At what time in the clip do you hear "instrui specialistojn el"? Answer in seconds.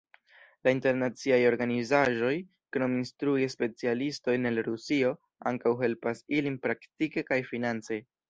3.01-4.61